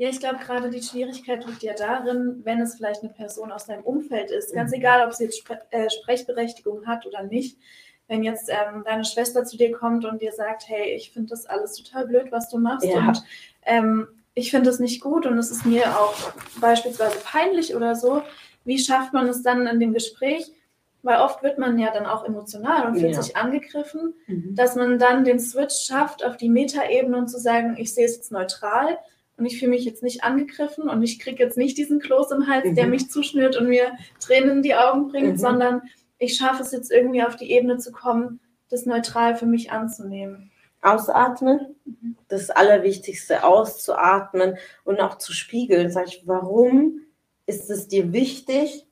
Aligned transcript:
Ja, 0.00 0.08
ich 0.08 0.18
glaube, 0.18 0.38
gerade 0.38 0.70
die 0.70 0.82
Schwierigkeit 0.82 1.44
liegt 1.44 1.62
ja 1.62 1.74
darin, 1.74 2.40
wenn 2.44 2.58
es 2.62 2.76
vielleicht 2.76 3.02
eine 3.02 3.12
Person 3.12 3.52
aus 3.52 3.66
deinem 3.66 3.84
Umfeld 3.84 4.30
ist, 4.30 4.54
ganz 4.54 4.72
egal, 4.72 5.06
ob 5.06 5.12
sie 5.12 5.24
jetzt 5.24 5.36
Spre 5.36 5.60
äh, 5.72 5.90
Sprechberechtigung 5.90 6.86
hat 6.86 7.04
oder 7.04 7.22
nicht. 7.22 7.58
Wenn 8.08 8.22
jetzt 8.22 8.48
ähm, 8.48 8.82
deine 8.86 9.04
Schwester 9.04 9.44
zu 9.44 9.58
dir 9.58 9.72
kommt 9.72 10.06
und 10.06 10.22
dir 10.22 10.32
sagt, 10.32 10.66
hey, 10.66 10.94
ich 10.94 11.10
finde 11.10 11.28
das 11.28 11.44
alles 11.44 11.74
total 11.74 12.06
blöd, 12.06 12.32
was 12.32 12.48
du 12.48 12.56
machst 12.56 12.86
ja. 12.86 13.08
und 13.08 13.22
ähm, 13.66 14.08
ich 14.32 14.50
finde 14.50 14.70
das 14.70 14.78
nicht 14.78 15.02
gut 15.02 15.26
und 15.26 15.36
es 15.36 15.50
ist 15.50 15.66
mir 15.66 15.84
auch 16.00 16.32
beispielsweise 16.62 17.18
peinlich 17.22 17.76
oder 17.76 17.94
so, 17.94 18.22
wie 18.64 18.78
schafft 18.78 19.12
man 19.12 19.28
es 19.28 19.42
dann 19.42 19.66
in 19.66 19.80
dem 19.80 19.92
Gespräch, 19.92 20.50
weil 21.02 21.20
oft 21.20 21.42
wird 21.42 21.58
man 21.58 21.78
ja 21.78 21.92
dann 21.92 22.06
auch 22.06 22.24
emotional 22.24 22.86
und 22.86 22.98
fühlt 22.98 23.16
ja. 23.16 23.22
sich 23.22 23.36
angegriffen, 23.36 24.14
mhm. 24.26 24.54
dass 24.54 24.76
man 24.76 24.98
dann 24.98 25.26
den 25.26 25.40
Switch 25.40 25.74
schafft 25.74 26.24
auf 26.24 26.38
die 26.38 26.48
Metaebene 26.48 27.18
und 27.18 27.28
zu 27.28 27.38
sagen, 27.38 27.76
ich 27.76 27.92
sehe 27.92 28.06
es 28.06 28.16
jetzt 28.16 28.32
neutral 28.32 28.96
und 29.40 29.46
ich 29.46 29.58
fühle 29.58 29.70
mich 29.70 29.86
jetzt 29.86 30.02
nicht 30.02 30.22
angegriffen 30.22 30.88
und 30.88 31.02
ich 31.02 31.18
kriege 31.18 31.42
jetzt 31.42 31.56
nicht 31.56 31.78
diesen 31.78 31.98
Kloß 31.98 32.30
im 32.32 32.46
Hals, 32.46 32.66
mhm. 32.66 32.74
der 32.74 32.86
mich 32.86 33.10
zuschnürt 33.10 33.56
und 33.56 33.68
mir 33.68 33.92
Tränen 34.20 34.58
in 34.58 34.62
die 34.62 34.74
Augen 34.74 35.08
bringt, 35.08 35.32
mhm. 35.32 35.38
sondern 35.38 35.82
ich 36.18 36.36
schaffe 36.36 36.62
es 36.62 36.72
jetzt 36.72 36.92
irgendwie 36.92 37.22
auf 37.22 37.36
die 37.36 37.50
Ebene 37.50 37.78
zu 37.78 37.90
kommen, 37.90 38.40
das 38.68 38.84
neutral 38.84 39.36
für 39.36 39.46
mich 39.46 39.72
anzunehmen. 39.72 40.50
Ausatmen, 40.82 41.74
mhm. 41.86 42.16
das 42.28 42.50
Allerwichtigste, 42.50 43.44
auszuatmen 43.44 44.58
und 44.84 45.00
auch 45.00 45.16
zu 45.16 45.32
spiegeln. 45.32 45.90
Sag 45.90 46.08
ich, 46.08 46.22
warum 46.26 47.00
ist 47.46 47.70
es 47.70 47.88
dir 47.88 48.12
wichtig, 48.12 48.86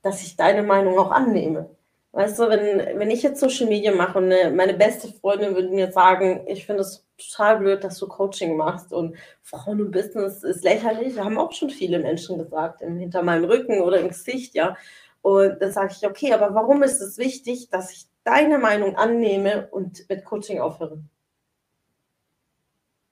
dass 0.00 0.22
ich 0.22 0.36
deine 0.36 0.62
Meinung 0.62 0.98
auch 0.98 1.10
annehme? 1.10 1.68
Weißt 2.14 2.38
du, 2.38 2.48
wenn, 2.48 3.00
wenn 3.00 3.10
ich 3.10 3.24
jetzt 3.24 3.40
Social 3.40 3.66
Media 3.66 3.92
mache 3.92 4.18
und 4.18 4.32
eine, 4.32 4.52
meine 4.52 4.74
beste 4.74 5.08
Freundin 5.08 5.56
würde 5.56 5.70
mir 5.70 5.90
sagen, 5.90 6.44
ich 6.46 6.64
finde 6.64 6.82
es 6.82 7.04
total 7.18 7.58
blöd, 7.58 7.82
dass 7.82 7.98
du 7.98 8.06
Coaching 8.06 8.56
machst 8.56 8.92
und 8.92 9.16
Frauen 9.42 9.80
und 9.80 9.90
Business 9.90 10.44
ist 10.44 10.62
lächerlich, 10.62 11.18
haben 11.18 11.38
auch 11.38 11.50
schon 11.50 11.70
viele 11.70 11.98
Menschen 11.98 12.38
gesagt, 12.38 12.82
hinter 12.82 13.24
meinem 13.24 13.46
Rücken 13.46 13.80
oder 13.82 13.98
im 13.98 14.08
Gesicht, 14.08 14.54
ja. 14.54 14.76
Und 15.22 15.60
dann 15.60 15.72
sage 15.72 15.92
ich, 15.96 16.06
okay, 16.06 16.32
aber 16.32 16.54
warum 16.54 16.84
ist 16.84 17.00
es 17.00 17.18
wichtig, 17.18 17.68
dass 17.70 17.90
ich 17.90 18.06
deine 18.22 18.58
Meinung 18.58 18.94
annehme 18.94 19.66
und 19.72 20.08
mit 20.08 20.24
Coaching 20.24 20.60
aufhöre? 20.60 21.02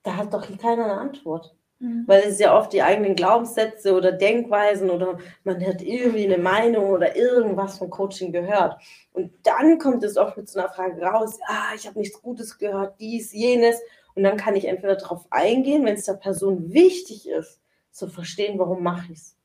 Da 0.05 0.17
hat 0.17 0.33
doch 0.33 0.47
keiner 0.59 0.85
eine 0.85 0.99
Antwort. 0.99 1.57
Mhm. 1.83 2.05
Weil 2.07 2.23
es 2.23 2.39
ja 2.39 2.57
oft 2.57 2.73
die 2.73 2.83
eigenen 2.83 3.17
Glaubenssätze 3.17 3.93
oder 3.95 4.13
Denkweisen 4.13 4.89
oder 4.89 5.19
man 5.43 5.67
hat 5.67 5.83
irgendwie 5.83 6.25
eine 6.25 6.39
Meinung 6.39 6.91
oder 6.91 7.17
irgendwas 7.17 7.79
vom 7.79 7.91
Coaching 7.91 8.31
gehört. 8.31 8.81
Und 9.13 9.33
dann 9.43 9.79
kommt 9.79 10.05
es 10.05 10.17
oft 10.17 10.37
mit 10.37 10.49
so 10.49 10.61
einer 10.61 10.69
Frage 10.69 11.03
raus, 11.03 11.41
ah, 11.49 11.75
ich 11.75 11.87
habe 11.89 11.99
nichts 11.99 12.23
Gutes 12.23 12.57
gehört, 12.57 13.01
dies, 13.01 13.33
jenes. 13.33 13.81
Und 14.15 14.23
dann 14.23 14.37
kann 14.37 14.55
ich 14.55 14.67
entweder 14.67 14.95
darauf 14.95 15.27
eingehen, 15.31 15.85
wenn 15.85 15.97
es 15.97 16.05
der 16.05 16.15
Person 16.15 16.73
wichtig 16.73 17.29
ist, 17.29 17.61
zu 17.91 18.07
verstehen, 18.07 18.61
warum 18.61 18.85
mache 18.85 19.13
ich 19.13 19.19
es. 19.19 19.37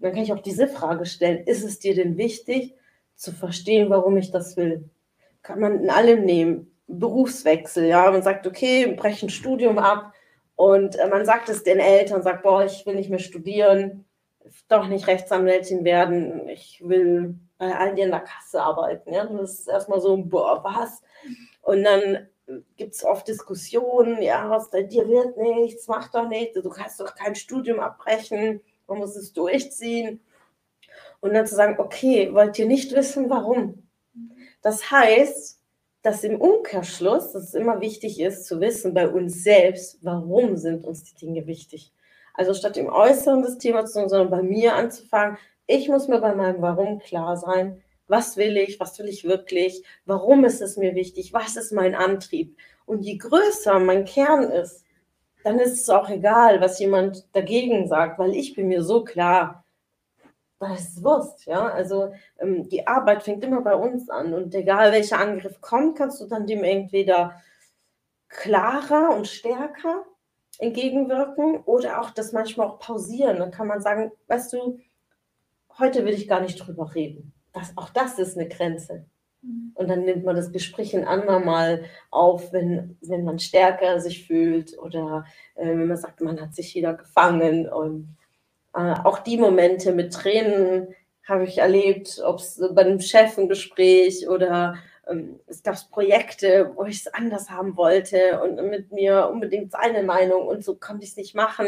Dann 0.00 0.12
kann 0.12 0.22
ich 0.22 0.32
auch 0.32 0.40
diese 0.40 0.68
Frage 0.68 1.04
stellen, 1.04 1.44
ist 1.44 1.64
es 1.64 1.80
dir 1.80 1.96
denn 1.96 2.16
wichtig, 2.16 2.74
zu 3.16 3.32
verstehen, 3.32 3.90
warum 3.90 4.16
ich 4.16 4.30
das 4.30 4.56
will? 4.56 4.88
Kann 5.42 5.58
man 5.58 5.82
in 5.82 5.90
allem 5.90 6.24
nehmen. 6.24 6.68
Berufswechsel, 6.86 7.86
ja, 7.86 8.08
man 8.10 8.22
sagt, 8.22 8.46
okay, 8.46 8.94
breche 8.94 9.26
ein 9.26 9.30
Studium 9.30 9.78
ab, 9.78 10.12
und 10.56 10.96
äh, 10.96 11.08
man 11.08 11.24
sagt 11.24 11.48
es 11.48 11.62
den 11.62 11.78
Eltern, 11.78 12.22
sagt, 12.22 12.42
boah, 12.42 12.64
ich 12.64 12.84
will 12.86 12.94
nicht 12.94 13.10
mehr 13.10 13.18
studieren, 13.18 14.04
doch 14.68 14.88
nicht 14.88 15.06
Rechtsanwältin 15.06 15.84
werden, 15.84 16.48
ich 16.48 16.82
will 16.84 17.36
bei 17.58 17.74
all 17.76 17.94
dir 17.94 18.04
in 18.04 18.10
der 18.10 18.20
Kasse 18.20 18.60
arbeiten. 18.60 19.12
Ja? 19.12 19.24
Das 19.24 19.60
ist 19.60 19.68
erstmal 19.68 20.00
so, 20.00 20.16
boah, 20.16 20.62
was? 20.64 21.02
Und 21.62 21.84
dann 21.84 22.28
gibt 22.76 22.94
es 22.94 23.04
oft 23.04 23.28
Diskussionen, 23.28 24.20
ja, 24.20 24.50
aus 24.50 24.70
dir 24.70 25.08
wird 25.08 25.36
nichts, 25.36 25.88
mach 25.88 26.10
doch 26.10 26.28
nichts, 26.28 26.60
du 26.60 26.68
kannst 26.68 27.00
doch 27.00 27.14
kein 27.14 27.34
Studium 27.34 27.80
abbrechen, 27.80 28.60
man 28.86 28.98
muss 28.98 29.16
es 29.16 29.32
durchziehen. 29.32 30.20
Und 31.20 31.34
dann 31.34 31.46
zu 31.46 31.54
sagen, 31.54 31.76
okay, 31.78 32.34
wollt 32.34 32.58
ihr 32.58 32.66
nicht 32.66 32.92
wissen, 32.92 33.30
warum? 33.30 33.88
Das 34.60 34.90
heißt, 34.90 35.61
dass 36.02 36.24
im 36.24 36.40
Umkehrschluss, 36.40 37.32
dass 37.32 37.44
es 37.44 37.54
immer 37.54 37.80
wichtig 37.80 38.20
ist 38.20 38.46
zu 38.46 38.60
wissen 38.60 38.92
bei 38.92 39.08
uns 39.08 39.44
selbst, 39.44 39.98
warum 40.02 40.56
sind 40.56 40.84
uns 40.84 41.04
die 41.04 41.14
Dinge 41.14 41.46
wichtig. 41.46 41.92
Also 42.34 42.54
statt 42.54 42.76
im 42.76 42.88
Äußeren 42.88 43.42
des 43.42 43.58
Themas 43.58 43.92
zu 43.92 44.00
tun, 44.00 44.08
sondern 44.08 44.30
bei 44.30 44.42
mir 44.42 44.74
anzufangen, 44.74 45.38
ich 45.66 45.88
muss 45.88 46.08
mir 46.08 46.20
bei 46.20 46.34
meinem 46.34 46.60
Warum 46.60 46.98
klar 46.98 47.36
sein, 47.36 47.82
was 48.08 48.36
will 48.36 48.56
ich, 48.56 48.80
was 48.80 48.98
will 48.98 49.06
ich 49.06 49.24
wirklich, 49.24 49.84
warum 50.04 50.44
ist 50.44 50.60
es 50.60 50.76
mir 50.76 50.94
wichtig, 50.94 51.32
was 51.32 51.56
ist 51.56 51.72
mein 51.72 51.94
Antrieb. 51.94 52.56
Und 52.84 53.02
je 53.02 53.16
größer 53.16 53.78
mein 53.78 54.04
Kern 54.04 54.42
ist, 54.50 54.84
dann 55.44 55.58
ist 55.58 55.80
es 55.80 55.88
auch 55.88 56.08
egal, 56.08 56.60
was 56.60 56.78
jemand 56.78 57.26
dagegen 57.32 57.86
sagt, 57.86 58.18
weil 58.18 58.34
ich 58.34 58.54
bin 58.54 58.68
mir 58.68 58.82
so 58.82 59.04
klar, 59.04 59.61
das 60.68 60.88
ist 60.88 61.04
Wurst, 61.04 61.46
ja. 61.46 61.68
Also 61.68 62.12
ähm, 62.38 62.68
die 62.68 62.86
Arbeit 62.86 63.22
fängt 63.22 63.44
immer 63.44 63.60
bei 63.62 63.74
uns 63.74 64.08
an 64.08 64.34
und 64.34 64.54
egal 64.54 64.92
welcher 64.92 65.18
Angriff 65.18 65.60
kommt, 65.60 65.98
kannst 65.98 66.20
du 66.20 66.26
dann 66.26 66.46
dem 66.46 66.64
entweder 66.64 67.40
klarer 68.28 69.14
und 69.14 69.28
stärker 69.28 70.04
entgegenwirken 70.58 71.62
oder 71.64 72.00
auch 72.00 72.10
das 72.10 72.32
manchmal 72.32 72.68
auch 72.68 72.78
pausieren. 72.78 73.38
Dann 73.38 73.50
kann 73.50 73.66
man 73.66 73.80
sagen, 73.80 74.12
weißt 74.28 74.52
du, 74.52 74.80
heute 75.78 76.04
will 76.04 76.14
ich 76.14 76.28
gar 76.28 76.40
nicht 76.40 76.56
drüber 76.56 76.94
reden. 76.94 77.32
Das, 77.52 77.76
auch 77.76 77.90
das 77.90 78.18
ist 78.18 78.36
eine 78.36 78.48
Grenze. 78.48 79.04
Mhm. 79.42 79.72
Und 79.74 79.88
dann 79.88 80.04
nimmt 80.04 80.24
man 80.24 80.36
das 80.36 80.52
Gespräch 80.52 80.96
ein 80.96 81.06
andermal 81.06 81.84
auf, 82.10 82.52
wenn, 82.52 82.96
wenn 83.00 83.24
man 83.24 83.38
stärker 83.38 84.00
sich 84.00 84.26
fühlt 84.26 84.78
oder 84.78 85.24
äh, 85.54 85.66
wenn 85.66 85.88
man 85.88 85.96
sagt, 85.96 86.20
man 86.20 86.40
hat 86.40 86.54
sich 86.54 86.74
wieder 86.74 86.94
gefangen 86.94 87.68
und 87.68 88.16
äh, 88.74 88.94
auch 89.04 89.18
die 89.18 89.38
Momente 89.38 89.92
mit 89.92 90.12
Tränen 90.12 90.94
habe 91.26 91.44
ich 91.44 91.58
erlebt, 91.58 92.20
ob 92.24 92.40
es 92.40 92.60
bei 92.74 92.82
einem 92.82 93.00
Chef 93.00 93.38
ein 93.38 93.48
Gespräch 93.48 94.28
oder 94.28 94.76
ähm, 95.08 95.40
es 95.46 95.62
gab 95.62 95.76
Projekte, 95.90 96.72
wo 96.74 96.84
ich 96.84 97.00
es 97.00 97.14
anders 97.14 97.50
haben 97.50 97.76
wollte 97.76 98.40
und 98.42 98.56
mit 98.68 98.92
mir 98.92 99.28
unbedingt 99.32 99.72
seine 99.72 100.02
Meinung 100.02 100.46
und 100.46 100.64
so 100.64 100.74
konnte 100.76 101.04
ich 101.04 101.10
es 101.10 101.16
nicht 101.16 101.34
machen. 101.34 101.66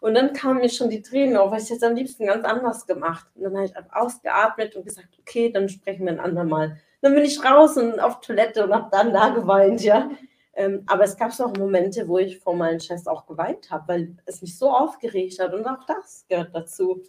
Und 0.00 0.14
dann 0.14 0.32
kamen 0.32 0.60
mir 0.60 0.68
schon 0.68 0.90
die 0.90 1.02
Tränen 1.02 1.36
auf, 1.36 1.50
weil 1.50 1.62
ich 1.62 1.70
es 1.70 1.82
am 1.82 1.94
liebsten 1.94 2.26
ganz 2.26 2.44
anders 2.44 2.86
gemacht. 2.86 3.26
Und 3.34 3.44
dann 3.44 3.56
habe 3.56 3.66
ich 3.66 3.74
ausgeatmet 3.92 4.76
und 4.76 4.84
gesagt, 4.84 5.08
okay, 5.20 5.50
dann 5.50 5.68
sprechen 5.68 6.04
wir 6.04 6.12
ein 6.12 6.20
andermal. 6.20 6.78
Dann 7.00 7.14
bin 7.14 7.24
ich 7.24 7.42
raus 7.44 7.76
und 7.76 8.00
auf 8.00 8.20
Toilette 8.20 8.64
und 8.64 8.74
habe 8.74 8.88
dann 8.90 9.12
da 9.12 9.30
geweint, 9.30 9.82
ja. 9.82 10.10
Ähm, 10.56 10.84
aber 10.86 11.04
es 11.04 11.16
gab 11.16 11.38
auch 11.40 11.56
Momente, 11.56 12.06
wo 12.08 12.18
ich 12.18 12.38
vor 12.38 12.54
meinen 12.54 12.80
Chefs 12.80 13.06
auch 13.06 13.26
geweint 13.26 13.70
habe, 13.70 13.88
weil 13.88 14.16
es 14.26 14.40
mich 14.40 14.56
so 14.56 14.70
aufgeregt 14.70 15.38
hat 15.40 15.52
und 15.52 15.66
auch 15.66 15.84
das 15.86 16.26
gehört 16.28 16.54
dazu. 16.54 17.02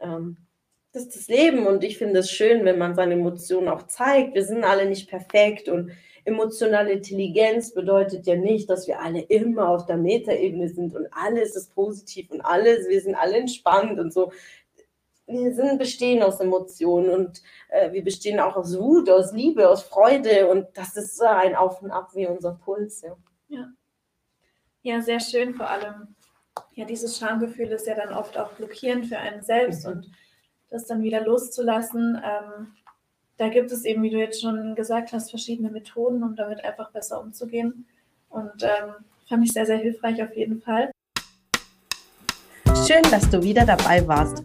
Ähm, 0.00 0.36
das 0.92 1.04
ist 1.04 1.16
das 1.16 1.28
Leben 1.28 1.66
und 1.66 1.84
ich 1.84 1.98
finde 1.98 2.18
es 2.18 2.30
schön, 2.30 2.64
wenn 2.64 2.78
man 2.78 2.96
seine 2.96 3.14
Emotionen 3.14 3.68
auch 3.68 3.86
zeigt. 3.86 4.34
Wir 4.34 4.44
sind 4.44 4.64
alle 4.64 4.86
nicht 4.86 5.08
perfekt 5.08 5.68
und 5.68 5.92
emotionale 6.24 6.92
Intelligenz 6.92 7.72
bedeutet 7.72 8.26
ja 8.26 8.36
nicht, 8.36 8.68
dass 8.68 8.86
wir 8.88 9.00
alle 9.00 9.20
immer 9.20 9.68
auf 9.68 9.86
der 9.86 9.96
Metaebene 9.96 10.68
sind 10.68 10.94
und 10.94 11.06
alles 11.12 11.56
ist 11.56 11.74
positiv 11.74 12.30
und 12.30 12.40
alles, 12.40 12.88
wir 12.88 13.00
sind 13.00 13.14
alle 13.14 13.36
entspannt 13.36 13.98
und 13.98 14.12
so 14.12 14.32
wir 15.30 15.54
sind 15.54 15.78
bestehen 15.78 16.22
aus 16.22 16.40
Emotionen 16.40 17.10
und 17.10 17.42
äh, 17.68 17.92
wir 17.92 18.02
bestehen 18.02 18.40
auch 18.40 18.56
aus 18.56 18.78
Wut, 18.78 19.08
aus 19.08 19.32
Liebe, 19.32 19.68
aus 19.68 19.82
Freude 19.82 20.48
und 20.48 20.66
das 20.74 20.96
ist 20.96 21.16
so 21.16 21.24
ein 21.24 21.54
Auf 21.54 21.82
und 21.82 21.90
Ab 21.90 22.10
wie 22.14 22.26
unser 22.26 22.52
Puls. 22.52 23.02
Ja. 23.02 23.16
ja. 23.48 23.68
Ja, 24.82 25.00
sehr 25.02 25.20
schön 25.20 25.54
vor 25.54 25.68
allem. 25.68 26.14
Ja, 26.72 26.84
dieses 26.84 27.18
Schamgefühl 27.18 27.68
ist 27.68 27.86
ja 27.86 27.94
dann 27.94 28.14
oft 28.14 28.38
auch 28.38 28.52
blockierend 28.52 29.06
für 29.06 29.18
einen 29.18 29.42
selbst 29.42 29.86
mhm. 29.86 29.92
und 29.92 30.12
das 30.70 30.86
dann 30.86 31.02
wieder 31.02 31.22
loszulassen. 31.22 32.20
Ähm, 32.24 32.68
da 33.36 33.48
gibt 33.48 33.70
es 33.72 33.84
eben, 33.84 34.02
wie 34.02 34.10
du 34.10 34.18
jetzt 34.18 34.40
schon 34.40 34.74
gesagt 34.74 35.12
hast, 35.12 35.30
verschiedene 35.30 35.70
Methoden, 35.70 36.22
um 36.22 36.36
damit 36.36 36.64
einfach 36.64 36.90
besser 36.92 37.20
umzugehen. 37.20 37.86
Und 38.28 38.62
ähm, 38.62 38.94
fand 39.28 39.44
ich 39.44 39.52
sehr, 39.52 39.66
sehr 39.66 39.78
hilfreich 39.78 40.22
auf 40.22 40.34
jeden 40.36 40.60
Fall. 40.60 40.90
Schön, 42.86 43.02
dass 43.10 43.28
du 43.30 43.42
wieder 43.42 43.64
dabei 43.66 44.06
warst. 44.06 44.44